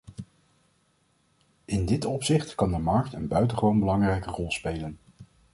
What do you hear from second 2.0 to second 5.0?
opzicht kan de markt een buitengewoon belangrijke rol spelen.